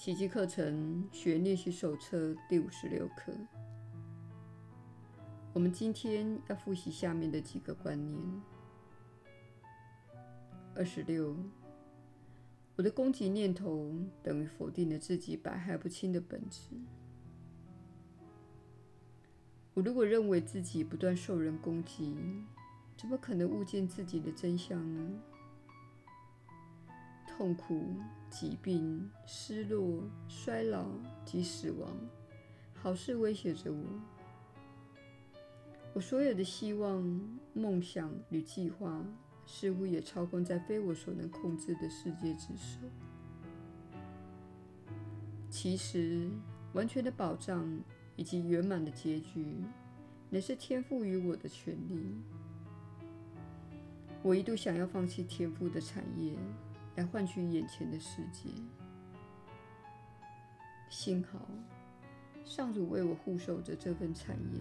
[0.00, 3.34] 奇迹课程学练习手册第五十六课。
[5.52, 8.18] 我们今天要复习下面的几个观念：
[10.74, 11.36] 二十六，
[12.76, 13.92] 我的攻击念头
[14.22, 16.70] 等于否定了自己百害不侵的本质。
[19.74, 22.16] 我如果认为自己不断受人攻击，
[22.96, 25.20] 怎么可能悟见自己的真相呢？
[27.28, 27.96] 痛苦、
[28.30, 30.86] 疾病、失落、衰老
[31.24, 31.90] 及死亡，
[32.74, 33.84] 好事威胁着我。
[35.92, 37.02] 我所有的希望、
[37.52, 39.04] 梦想与计划，
[39.44, 42.78] 似乎也操控在非我所能控制的世界之手。
[45.50, 46.30] 其实，
[46.72, 47.68] 完全的保障
[48.14, 49.56] 以及圆满的结局，
[50.30, 52.14] 乃是天赋予我的权利。
[54.22, 56.34] 我一度想要放弃天赋的产业。
[57.00, 58.50] 来换取眼前的世界。
[60.90, 61.48] 幸好，
[62.44, 64.60] 上主为我护守着这份产业。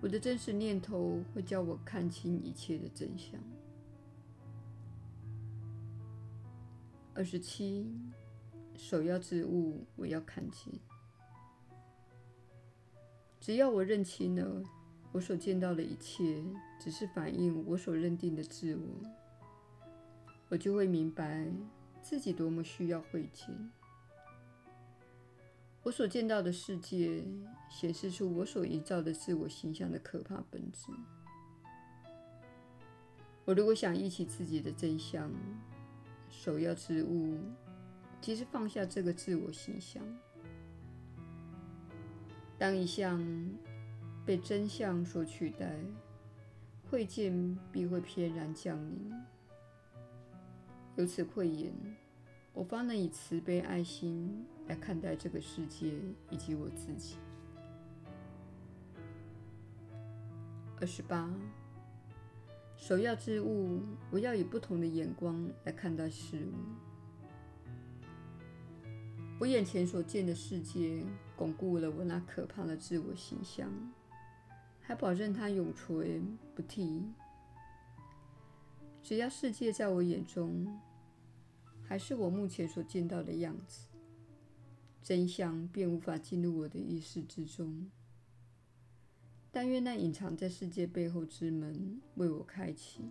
[0.00, 3.40] 我的真实念头会叫我看清一切的真相。
[7.14, 7.88] 二十七，
[8.74, 10.74] 首要之物，我要看见。
[13.40, 14.60] 只要我认清了
[15.12, 16.42] 我所见到的一切，
[16.80, 19.25] 只是反映我所认定的自我。
[20.48, 21.46] 我就会明白
[22.02, 23.70] 自己多么需要慧见。
[25.82, 27.24] 我所见到的世界
[27.70, 30.90] 显示出我所营造的自我形象的可怕本质。
[33.44, 35.30] 我如果想忆起自己的真相，
[36.28, 37.38] 首要之务
[38.20, 40.02] 即是放下这个自我形象。
[42.58, 43.24] 当一项
[44.24, 45.76] 被真相所取代，
[46.90, 49.12] 慧见必会翩然降临。
[50.96, 51.72] 由此慧眼，
[52.54, 55.92] 我方能以慈悲爱心来看待这个世界
[56.30, 57.16] 以及我自己。
[60.80, 61.30] 二十八，
[62.78, 66.52] 首要之物，我要以不同的眼光来看待事物。
[69.38, 71.04] 我眼前所见的世界，
[71.36, 73.70] 巩固了我那可怕的自我形象，
[74.80, 77.04] 还保证它永存不替。
[79.02, 80.66] 只要世界在我眼中，
[81.88, 83.86] 还是我目前所见到的样子，
[85.02, 87.90] 真相便无法进入我的意识之中。
[89.52, 93.08] 但愿那隐藏在世界背后之门为我开启，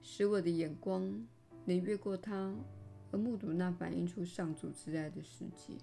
[0.00, 1.26] 使我的眼光
[1.64, 2.54] 能越过它，
[3.10, 5.74] 而目睹那反映出上主之爱的世界。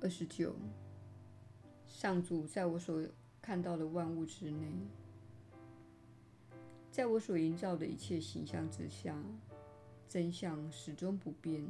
[0.00, 0.56] 二十九，
[1.86, 3.06] 上主在我所
[3.42, 4.72] 看到的万物之内。
[6.98, 9.16] 在我所营造的一切形象之下，
[10.08, 11.64] 真相始终不变。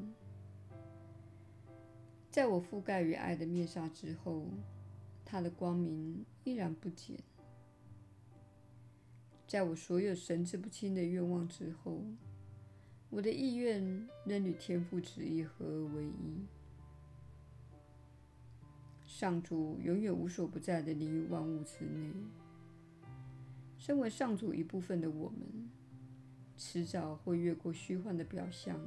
[2.30, 4.46] 在我覆盖于爱的面纱之后，
[5.26, 7.14] 它的光明依然不减。
[9.46, 12.00] 在我所有神志不清的愿望之后，
[13.10, 16.46] 我的意愿仍与天父旨意合而为一。
[19.04, 22.14] 上主永远无所不在地临于万物之内。
[23.88, 25.70] 身为上主一部分的我们，
[26.58, 28.78] 迟早会越过虚幻的表象，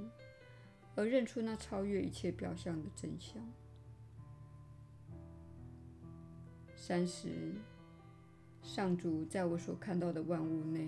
[0.95, 3.43] 而认出那超越一切表象的真相。
[6.75, 7.55] 三十，
[8.61, 10.87] 上主在我所看到的万物内，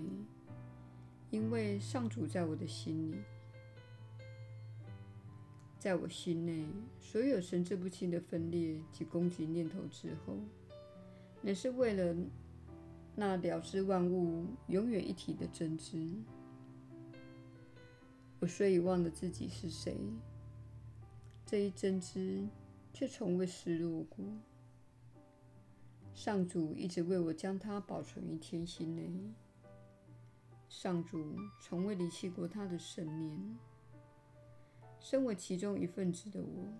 [1.30, 3.16] 因为上主在我的心里，
[5.76, 6.68] 在我心内
[7.00, 10.38] 所有神志不清的分裂及攻击念头之后，
[11.42, 12.14] 乃是为了。
[13.16, 16.12] 那了知万物永远一体的真知，
[18.40, 19.96] 我虽已忘了自己是谁，
[21.46, 22.48] 这一真知
[22.92, 24.24] 却从未失落过。
[26.12, 29.10] 上主一直为我将它保存于天心内，
[30.68, 33.58] 上主从未离弃过他的圣念。
[34.98, 36.72] 身为其中一份子的我，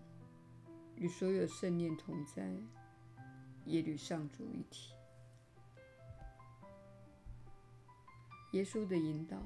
[0.96, 2.50] 与所有圣念同在，
[3.64, 4.93] 也与上主一体。
[8.54, 9.36] 耶稣的引导，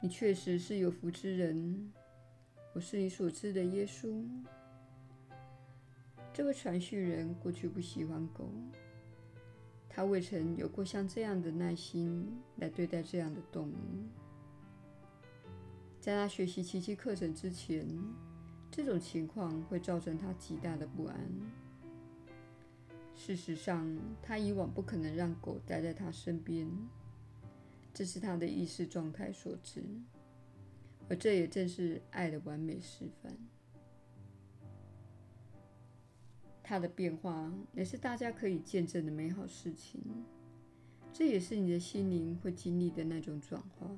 [0.00, 1.92] 你确实是有福之人。
[2.72, 4.24] 我是你所知的耶稣。
[6.32, 8.48] 这位传讯人过去不喜欢狗，
[9.88, 14.04] 他未曾有过像这样的耐心来对待这样的动物。
[16.00, 17.84] 在他学习奇迹课程之前，
[18.70, 21.18] 这种情况会造成他极大的不安。
[23.16, 26.68] 事实上，他以往不可能让狗待在他身边，
[27.92, 29.82] 这是他的意识状态所致，
[31.08, 33.36] 而这也正是爱的完美示范。
[36.62, 40.02] 他的变化也是大家可以见证的美好事情，
[41.12, 43.96] 这也是你的心灵会经历的那种转化。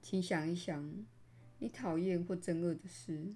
[0.00, 1.04] 请想一想，
[1.58, 3.34] 你讨厌或憎恶的事，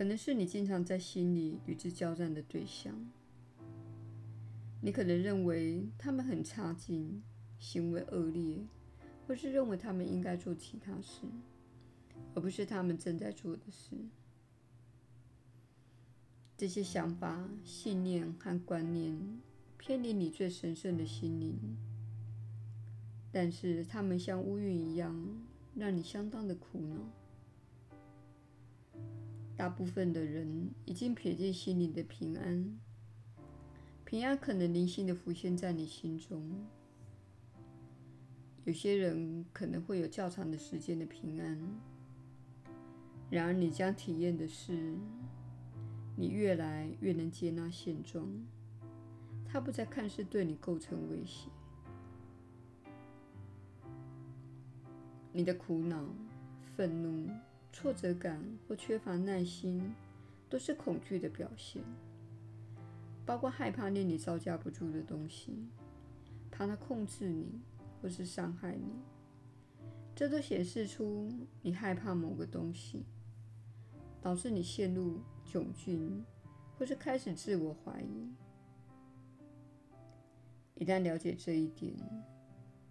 [0.00, 3.06] 可能是你经常在心里与之交战的对象。
[4.80, 7.22] 你可能认为他们很差劲，
[7.58, 8.64] 行为恶劣，
[9.26, 11.26] 或是认为他们应该做其他事，
[12.34, 13.94] 而不是他们正在做的事。
[16.56, 19.38] 这些想法、信念和观念
[19.76, 21.76] 偏离你最神圣的心灵，
[23.30, 25.14] 但是他们像乌云一样，
[25.74, 26.96] 让你相当的苦恼。
[29.60, 32.78] 大部分的人已经撇进心灵的平安。
[34.06, 36.66] 平安可能零星的浮现在你心中，
[38.64, 41.60] 有些人可能会有较长的时间的平安。
[43.28, 44.94] 然而，你将体验的是，
[46.16, 48.26] 你越来越能接纳现状，
[49.44, 51.50] 它不再看似对你构成威胁。
[55.34, 56.02] 你的苦恼、
[56.74, 57.30] 愤怒、
[57.72, 59.94] 挫折感或缺乏耐心，
[60.48, 61.82] 都是恐惧的表现。
[63.24, 65.68] 包括害怕令你招架不住的东西，
[66.50, 67.60] 怕它控制你
[68.02, 68.90] 或是伤害你，
[70.16, 71.30] 这都显示出
[71.62, 73.04] 你害怕某个东西，
[74.20, 76.24] 导致你陷入窘境，
[76.76, 78.32] 或是开始自我怀疑。
[80.74, 81.94] 一旦了解这一点，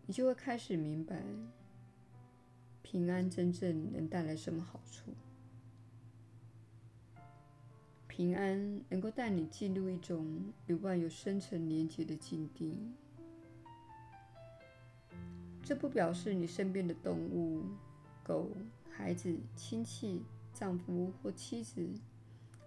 [0.05, 1.21] 你就会开始明白，
[2.81, 5.13] 平安真正能带来什么好处。
[8.07, 12.77] 平安能够带你进入一种与万有深层连接的境地。
[15.63, 17.63] 这不表示你身边的动物、
[18.23, 18.49] 狗、
[18.89, 20.23] 孩子、亲戚、
[20.53, 21.87] 丈夫或妻子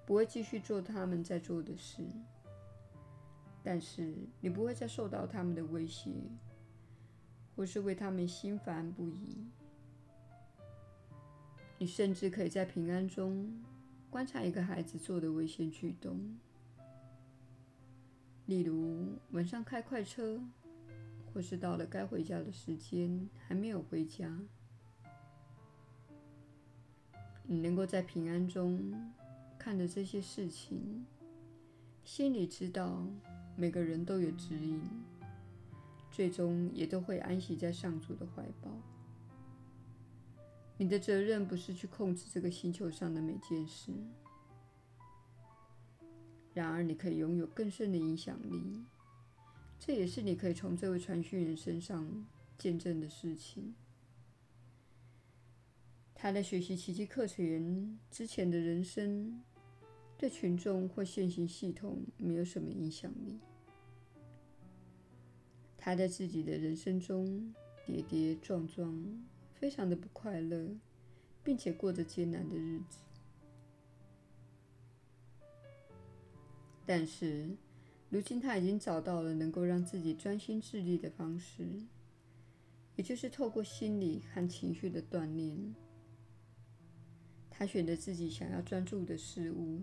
[0.07, 2.07] 不会继续做他们在做的事，
[3.63, 6.13] 但是你不会再受到他们的威胁，
[7.57, 9.49] 或是为他们心烦不已。
[11.83, 13.53] 你甚至可以在平安中。
[14.09, 16.39] 观察一个孩子做的危险举动，
[18.47, 20.41] 例如晚上开快车，
[21.35, 24.39] 或是到了该回家的时间还没有回家。
[27.43, 28.93] 你能够在平安中
[29.59, 31.05] 看着这些事情，
[32.05, 33.05] 心里知道
[33.57, 34.81] 每个人都有指引，
[36.13, 38.71] 最终也都会安息在上主的怀抱。
[40.83, 43.93] 你的责任不是去控制这个星球上的每件事，
[46.53, 48.85] 然而你可以拥有更深的影响力。
[49.79, 52.27] 这也是你可以从这位传讯人身上
[52.59, 53.73] 见证的事情。
[56.17, 59.41] 他在学习奇迹课程之前的人生，
[60.19, 63.39] 对群众或现行系统没有什么影响力。
[65.79, 67.55] 他在自己的人生中
[67.87, 69.23] 跌跌撞撞。
[69.63, 70.77] 非常的不快乐，
[71.45, 72.99] 并且过着艰难的日子。
[76.85, 77.57] 但是，
[78.11, 81.81] 如今他已经找到了能够让自己专心致力的方式，
[82.97, 85.73] 也就是透过心理和情绪的锻炼。
[87.49, 89.81] 他选择自己想要专注的事物。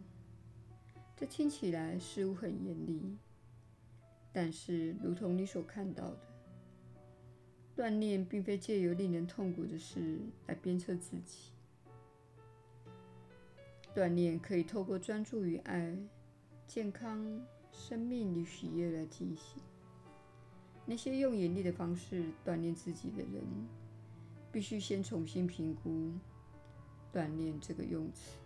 [1.15, 3.15] 这听起来似乎很严厉，
[4.33, 6.28] 但是，如同你所看到的。
[7.79, 11.53] 锻炼并非借由令人痛苦的事来鞭策自己。
[13.95, 15.97] 锻炼可以透过专注于爱、
[16.67, 19.63] 健康、生命与喜悦来进行。
[20.85, 23.41] 那些用严厉的方式锻炼自己的人，
[24.51, 26.11] 必须先重新评估
[27.17, 28.37] “锻炼”这个用词。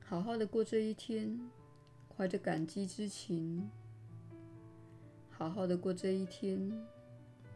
[0.00, 1.38] 好好的过这一天，
[2.16, 3.70] 怀着感激之情。
[5.38, 6.72] 好好的过这一天，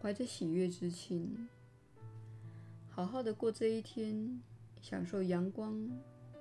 [0.03, 1.49] 怀着喜悦之情；
[2.91, 4.39] 好好的过这一天，
[4.83, 5.91] 享受阳光、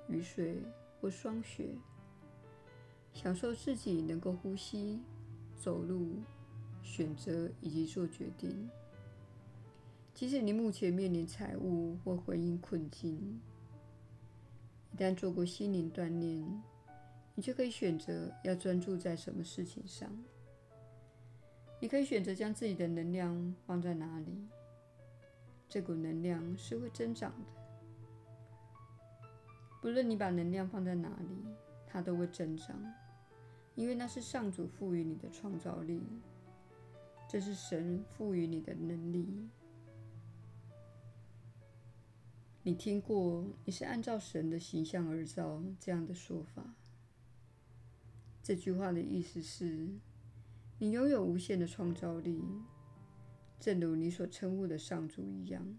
[0.09, 0.57] 雨水
[0.99, 1.69] 或霜雪，
[3.13, 4.99] 享受自己能够呼吸、
[5.57, 6.17] 走路、
[6.83, 8.69] 选择以及做决定。
[10.13, 13.39] 即使你目前面临财务或婚姻困境，
[14.91, 16.61] 一旦做过心灵锻炼，
[17.33, 20.11] 你就可以选择要专注在什么事情上。
[21.79, 24.47] 你可以选择将自己的能量放在哪里，
[25.67, 27.45] 这股能量是会增长的。
[29.81, 31.37] 不论你把能量放在哪里，
[31.87, 32.77] 它都会增长，
[33.75, 36.01] 因为那是上主赋予你的创造力，
[37.29, 39.47] 这是神赋予你的能力。
[42.61, 46.75] 你听过“你是按照神的形象而造”这样的说法。
[48.43, 49.87] 这句话的意思是，
[50.79, 52.41] 你拥有无限的创造力，
[53.59, 55.77] 正如你所称呼的上主一样。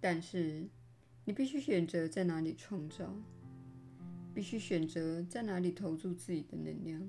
[0.00, 0.68] 但是，
[1.24, 3.14] 你必须选择在哪里创造。
[4.34, 7.02] 必须选择在哪里投注自己的能量，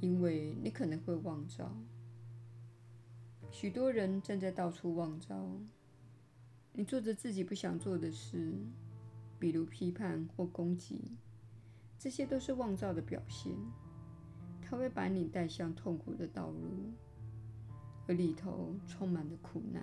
[0.00, 1.70] 因为你可能会妄造。
[3.50, 5.60] 许多人正在到处妄造。
[6.72, 8.54] 你做着自己不想做的事，
[9.38, 11.18] 比如批判或攻击，
[11.98, 13.52] 这些都是妄造的表现。
[14.68, 16.92] 它会把你带向痛苦的道路，
[18.08, 19.82] 而里头充满了苦难。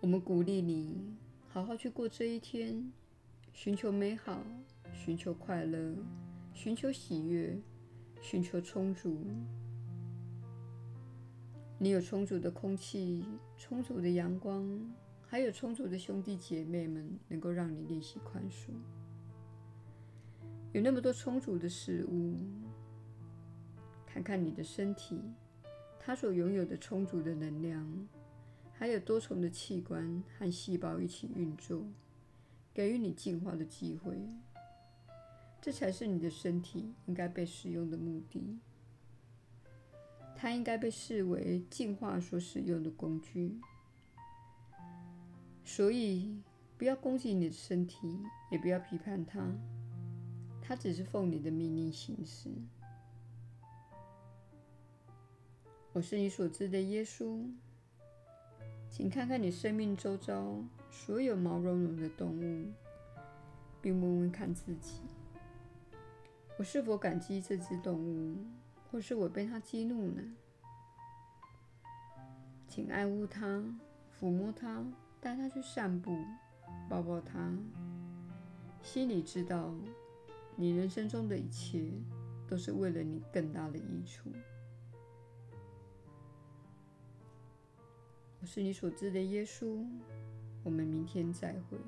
[0.00, 1.16] 我们鼓励你
[1.48, 2.92] 好好去过这一天，
[3.52, 4.42] 寻求美好，
[4.92, 5.94] 寻求快乐，
[6.52, 7.56] 寻求喜悦，
[8.20, 9.24] 寻求充足。
[11.78, 13.24] 你有充足的空气，
[13.56, 14.68] 充足的阳光，
[15.32, 18.68] 还有充足的兄弟姐妹们，能够让你练习宽恕。
[20.72, 22.36] 有那么多充足的事物，
[24.04, 25.18] 看看你的身体，
[25.98, 28.06] 它所拥有的充足的能量。
[28.74, 31.82] 还有多重的器官和细胞一起运作，
[32.74, 34.14] 给予你进化的机会。
[35.62, 38.58] 这才是你的身体应该被使用的目的。
[40.36, 43.58] 它应该被视为进化所使用的工具。
[45.64, 46.42] 所以，
[46.76, 48.18] 不要攻击你的身体，
[48.50, 49.40] 也不要批判它。
[50.60, 52.50] 它只是奉你的命令行事。
[55.92, 57.44] 我是你所知的耶稣。
[58.90, 62.70] 请看看你生命周遭所有毛茸茸的动物，
[63.80, 65.00] 并问问看自己：
[66.58, 68.36] 我是否感激这只动物，
[68.90, 70.22] 或是我被它激怒呢？
[72.68, 73.62] 请爱护它，
[74.18, 74.84] 抚摸它，
[75.22, 76.18] 带他去散步，
[76.90, 77.56] 抱抱他。
[78.82, 79.72] 心里知道，
[80.56, 81.92] 你人生中的一切
[82.48, 84.32] 都是为了你更大的益处。
[88.40, 89.86] 我是你所知的耶稣，
[90.64, 91.78] 我们明天再会。